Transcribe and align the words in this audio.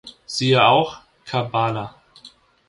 Siehe 0.25 0.65
auch: 0.65 0.99
Kabbala 1.25 1.93